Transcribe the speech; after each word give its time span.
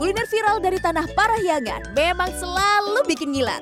Kuliner 0.00 0.24
viral 0.32 0.64
dari 0.64 0.80
tanah 0.80 1.12
Parahyangan 1.12 1.92
memang 1.92 2.32
selalu 2.32 3.04
bikin 3.04 3.36
ngilat. 3.36 3.60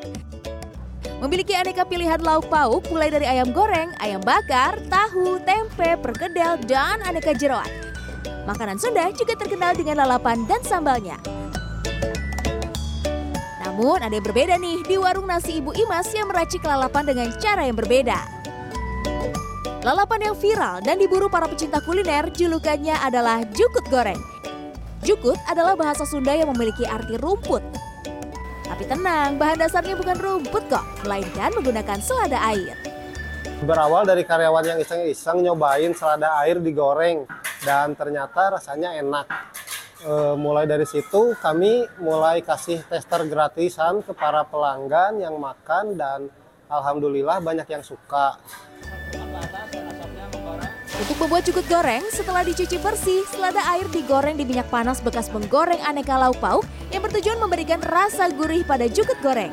Memiliki 1.19 1.51
aneka 1.51 1.83
pilihan 1.83 2.23
lauk 2.23 2.47
pauk 2.47 2.87
mulai 2.95 3.11
dari 3.11 3.27
ayam 3.27 3.51
goreng, 3.51 3.91
ayam 3.99 4.23
bakar, 4.23 4.79
tahu, 4.87 5.43
tempe, 5.43 5.99
perkedel, 5.99 6.55
dan 6.71 7.03
aneka 7.03 7.35
jeroan. 7.35 7.67
Makanan 8.47 8.79
Sunda 8.79 9.11
juga 9.19 9.35
terkenal 9.35 9.75
dengan 9.75 10.07
lalapan 10.07 10.47
dan 10.47 10.63
sambalnya. 10.63 11.19
Namun 13.67 13.99
ada 13.99 14.15
yang 14.15 14.23
berbeda 14.23 14.63
nih 14.63 14.87
di 14.87 14.95
warung 14.95 15.27
nasi 15.27 15.59
Ibu 15.59 15.75
Imas 15.75 16.07
yang 16.15 16.31
meracik 16.31 16.63
lalapan 16.63 17.03
dengan 17.03 17.35
cara 17.43 17.67
yang 17.67 17.75
berbeda. 17.75 18.19
Lalapan 19.83 20.31
yang 20.31 20.37
viral 20.39 20.87
dan 20.87 21.03
diburu 21.03 21.27
para 21.27 21.51
pecinta 21.51 21.83
kuliner 21.83 22.31
julukannya 22.31 22.95
adalah 23.03 23.43
jukut 23.59 23.83
goreng. 23.91 24.39
Jukut 25.07 25.39
adalah 25.47 25.79
bahasa 25.79 26.03
Sunda 26.07 26.35
yang 26.35 26.51
memiliki 26.55 26.83
arti 26.87 27.15
rumput 27.19 27.63
tapi 28.69 28.85
tenang, 28.85 29.41
bahan 29.41 29.59
dasarnya 29.65 29.97
bukan 29.97 30.17
rumput 30.21 30.63
kok, 30.69 30.85
melainkan 31.03 31.51
menggunakan 31.57 31.99
selada 32.05 32.37
air. 32.53 32.77
Berawal 33.65 34.05
dari 34.05 34.23
karyawan 34.23 34.63
yang 34.63 34.79
iseng-iseng 34.79 35.43
nyobain 35.43 35.91
selada 35.97 36.37
air 36.45 36.61
digoreng 36.61 37.25
dan 37.65 37.97
ternyata 37.97 38.55
rasanya 38.55 38.95
enak. 39.01 39.27
E, 39.99 40.13
mulai 40.39 40.69
dari 40.69 40.87
situ 40.87 41.35
kami 41.43 41.91
mulai 41.99 42.39
kasih 42.39 42.85
tester 42.87 43.27
gratisan 43.27 43.99
ke 44.05 44.15
para 44.15 44.47
pelanggan 44.47 45.19
yang 45.19 45.35
makan 45.43 45.99
dan 45.99 46.31
alhamdulillah 46.71 47.43
banyak 47.43 47.67
yang 47.67 47.83
suka. 47.83 48.39
Untuk 51.09 51.25
membuat 51.25 51.49
cukut 51.49 51.65
goreng, 51.73 52.05
setelah 52.13 52.45
dicuci 52.45 52.77
bersih, 52.85 53.25
selada 53.33 53.65
air 53.73 53.89
digoreng 53.89 54.37
di 54.37 54.45
minyak 54.45 54.69
panas 54.69 55.01
bekas 55.01 55.33
menggoreng 55.33 55.81
aneka 55.81 56.21
lauk 56.21 56.37
pauk 56.37 56.69
yang 56.93 57.01
bertujuan 57.01 57.41
memberikan 57.41 57.81
rasa 57.81 58.29
gurih 58.29 58.61
pada 58.61 58.85
jukut 58.93 59.17
goreng. 59.25 59.49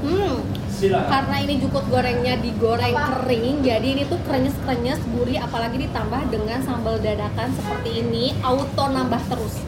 Hmm, 0.00 0.40
karena 0.80 1.36
ini 1.44 1.60
jukut 1.60 1.84
gorengnya 1.92 2.40
digoreng 2.40 2.96
kering, 2.96 3.68
jadi 3.68 3.84
ini 3.84 4.08
tuh 4.08 4.16
krenyes-krenyes, 4.24 4.96
gurih, 5.12 5.44
apalagi 5.44 5.84
ditambah 5.84 6.32
dengan 6.32 6.64
sambal 6.64 6.96
dadakan 7.04 7.52
seperti 7.60 8.00
ini, 8.00 8.32
auto 8.40 8.84
nambah 8.96 9.20
terus. 9.28 9.60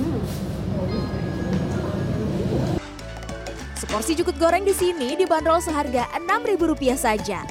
Hmm. 0.00 0.20
Seporsi 3.76 4.16
jukut 4.16 4.40
goreng 4.40 4.64
di 4.64 4.72
sini 4.72 5.12
dibanderol 5.12 5.60
seharga 5.60 6.08
Rp6.000 6.16 6.96
saja. 6.96 7.44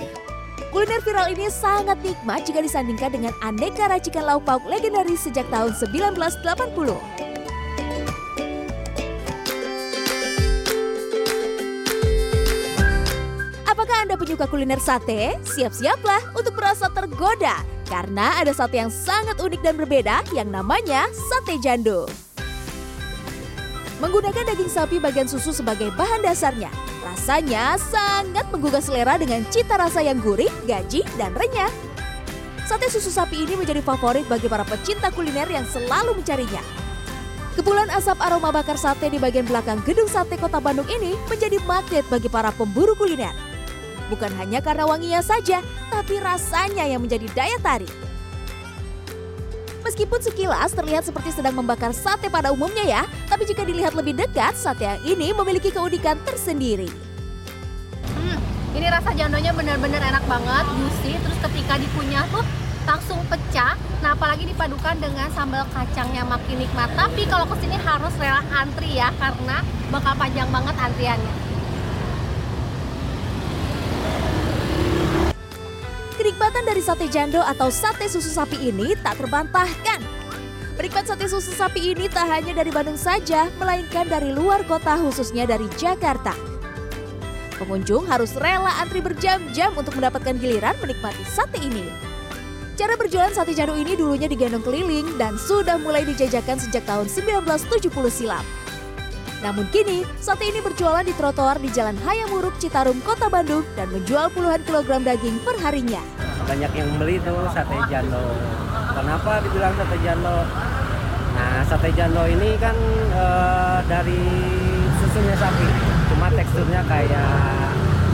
Kuliner 0.73 1.01
viral 1.05 1.29
ini 1.33 1.47
sangat 1.53 2.01
nikmat 2.01 2.49
jika 2.49 2.59
disandingkan 2.61 3.13
dengan 3.13 3.33
aneka 3.45 3.85
racikan 3.85 4.25
lauk 4.25 4.41
pauk 4.41 4.65
legendaris 4.65 5.21
sejak 5.21 5.45
tahun 5.53 5.73
1980. 5.77 6.97
Apakah 13.69 13.97
Anda 14.01 14.17
penyuka 14.17 14.49
kuliner 14.49 14.81
sate? 14.81 15.37
Siap-siaplah 15.45 16.33
untuk 16.33 16.57
merasa 16.57 16.89
tergoda 16.89 17.61
karena 17.85 18.41
ada 18.41 18.49
sate 18.49 18.81
yang 18.81 18.89
sangat 18.89 19.37
unik 19.37 19.61
dan 19.61 19.77
berbeda 19.77 20.25
yang 20.33 20.49
namanya 20.49 21.05
sate 21.29 21.61
jando. 21.61 22.09
Menggunakan 24.01 24.51
daging 24.51 24.67
sapi 24.67 24.99
bagian 24.99 25.31
susu 25.31 25.55
sebagai 25.55 25.87
bahan 25.95 26.27
dasarnya, 26.27 26.67
Rasanya 27.03 27.75
sangat 27.75 28.47
menggugah 28.47 28.79
selera 28.79 29.19
dengan 29.19 29.43
cita 29.51 29.75
rasa 29.75 29.99
yang 29.99 30.23
gurih, 30.23 30.49
gaji, 30.63 31.03
dan 31.19 31.35
renyah. 31.35 31.67
Sate 32.63 32.87
susu 32.87 33.11
sapi 33.11 33.43
ini 33.43 33.59
menjadi 33.59 33.83
favorit 33.83 34.23
bagi 34.31 34.47
para 34.47 34.63
pecinta 34.63 35.11
kuliner 35.11 35.51
yang 35.51 35.67
selalu 35.67 36.15
mencarinya. 36.15 36.63
Kepulan 37.53 37.91
asap 37.93 38.17
aroma 38.23 38.49
bakar 38.49 38.79
sate 38.79 39.11
di 39.11 39.19
bagian 39.21 39.45
belakang 39.45 39.83
gedung 39.85 40.09
sate 40.09 40.39
kota 40.39 40.57
Bandung 40.57 40.87
ini 40.89 41.13
menjadi 41.29 41.59
magnet 41.67 42.07
bagi 42.09 42.31
para 42.31 42.49
pemburu 42.55 42.95
kuliner. 42.97 43.35
Bukan 44.07 44.31
hanya 44.39 44.63
karena 44.63 44.87
wanginya 44.87 45.21
saja, 45.21 45.59
tapi 45.91 46.17
rasanya 46.23 46.87
yang 46.87 47.03
menjadi 47.03 47.27
daya 47.35 47.59
tarik. 47.61 47.91
Meskipun 49.83 50.23
sekilas 50.23 50.71
terlihat 50.71 51.03
seperti 51.03 51.35
sedang 51.35 51.59
membakar 51.59 51.91
sate 51.91 52.31
pada 52.31 52.55
umumnya 52.55 52.87
ya, 52.87 53.03
tapi 53.27 53.43
jika 53.43 53.67
dilihat 53.67 53.91
lebih 53.99 54.15
dekat, 54.15 54.55
sate 54.55 54.87
yang 54.87 55.03
ini 55.03 55.35
memiliki 55.35 55.75
keunikan 55.75 56.15
tersendiri. 56.23 56.87
Hmm, 58.15 58.39
ini 58.79 58.87
rasa 58.87 59.11
jandonya 59.11 59.51
benar-benar 59.51 59.99
enak 59.99 60.23
banget, 60.23 60.65
juicy, 60.71 61.19
terus 61.19 61.39
ketika 61.51 61.75
dikunyah 61.83 62.23
tuh 62.31 62.47
langsung 62.87 63.19
pecah. 63.27 63.75
Nah, 63.99 64.15
apalagi 64.15 64.47
dipadukan 64.47 64.95
dengan 65.03 65.27
sambal 65.35 65.67
kacangnya 65.75 66.23
makin 66.23 66.63
nikmat. 66.63 66.87
Tapi 66.95 67.27
kalau 67.27 67.43
ke 67.51 67.55
sini 67.59 67.75
harus 67.75 68.15
rela 68.23 68.39
antri 68.55 68.95
ya, 68.95 69.11
karena 69.19 69.59
bakal 69.91 70.15
panjang 70.15 70.47
banget 70.47 70.75
antriannya. 70.79 71.52
Kenikmatan 76.13 76.61
dari 76.69 76.77
sate 76.77 77.09
jando 77.09 77.41
atau 77.41 77.73
sate 77.73 78.05
susu 78.05 78.29
sapi 78.29 78.69
ini 78.69 78.93
tak 79.01 79.17
terbantahkan. 79.17 79.97
Penikmat 80.77 81.09
sate 81.09 81.25
susu 81.25 81.49
sapi 81.49 81.89
ini 81.89 82.05
tak 82.05 82.29
hanya 82.29 82.53
dari 82.53 82.69
Bandung 82.69 83.01
saja, 83.01 83.49
melainkan 83.57 84.05
dari 84.05 84.29
luar 84.29 84.61
kota 84.69 84.93
khususnya 85.01 85.49
dari 85.49 85.65
Jakarta. 85.73 86.37
Pengunjung 87.57 88.05
harus 88.05 88.37
rela 88.37 88.77
antri 88.77 89.01
berjam-jam 89.01 89.73
untuk 89.73 89.97
mendapatkan 89.97 90.37
giliran 90.37 90.77
menikmati 90.85 91.25
sate 91.25 91.57
ini. 91.57 91.89
Cara 92.77 92.93
berjualan 92.93 93.33
sate 93.33 93.57
jando 93.57 93.73
ini 93.73 93.97
dulunya 93.97 94.29
digendong 94.29 94.61
keliling 94.61 95.17
dan 95.17 95.33
sudah 95.41 95.81
mulai 95.81 96.05
dijajakan 96.05 96.61
sejak 96.61 96.85
tahun 96.85 97.09
1970 97.09 97.89
silam. 98.13 98.45
Namun 99.43 99.67
kini, 99.75 100.07
sate 100.23 100.47
ini 100.47 100.63
berjualan 100.63 101.03
di 101.03 101.11
trotoar 101.19 101.59
di 101.59 101.67
Jalan 101.67 101.99
Hayamuruk, 101.99 102.55
Citarum, 102.63 103.03
Kota 103.03 103.27
Bandung 103.27 103.67
dan 103.75 103.91
menjual 103.91 104.31
puluhan 104.31 104.63
kilogram 104.63 105.03
daging 105.03 105.35
per 105.43 105.59
harinya. 105.59 105.99
Banyak 106.47 106.71
yang 106.71 106.87
beli 106.95 107.19
tuh 107.19 107.51
sate 107.51 107.75
jando. 107.91 108.23
Kenapa 108.95 109.43
dibilang 109.43 109.75
sate 109.75 109.99
jando? 109.99 110.47
Nah, 111.35 111.59
sate 111.67 111.91
jando 111.91 112.23
ini 112.23 112.55
kan 112.55 112.71
e, 113.11 113.25
dari 113.91 114.21
susunya 115.03 115.35
sapi, 115.35 115.67
cuma 116.07 116.31
teksturnya 116.31 116.81
kayak 116.87 117.27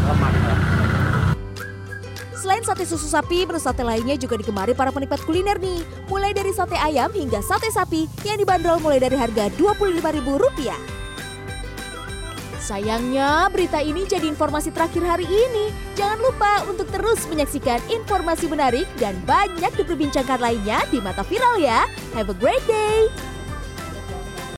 lemak. 0.09 0.33
Selain 2.33 2.63
sate 2.65 2.89
susu 2.89 3.05
sapi, 3.05 3.45
menu 3.45 3.61
sate 3.61 3.85
lainnya 3.85 4.17
juga 4.17 4.33
digemari 4.33 4.73
para 4.73 4.89
penikmat 4.89 5.21
kuliner 5.21 5.61
nih. 5.61 5.85
Mulai 6.09 6.33
dari 6.33 6.49
sate 6.49 6.73
ayam 6.73 7.13
hingga 7.13 7.45
sate 7.45 7.69
sapi 7.69 8.09
yang 8.25 8.41
dibanderol 8.41 8.81
mulai 8.81 8.97
dari 8.97 9.13
harga 9.13 9.53
Rp25.000. 9.53 10.98
Sayangnya 12.59 13.47
berita 13.47 13.79
ini 13.79 14.03
jadi 14.03 14.27
informasi 14.27 14.75
terakhir 14.75 15.01
hari 15.07 15.25
ini. 15.25 15.71
Jangan 15.95 16.19
lupa 16.19 16.51
untuk 16.67 16.91
terus 16.91 17.23
menyaksikan 17.31 17.79
informasi 17.87 18.51
menarik 18.51 18.85
dan 18.99 19.15
banyak 19.23 19.71
diperbincangkan 19.79 20.37
lainnya 20.43 20.83
di 20.91 20.99
Mata 20.99 21.23
Viral 21.23 21.57
ya. 21.63 21.87
Have 22.13 22.29
a 22.29 22.37
great 22.37 22.61
day! 22.67 23.38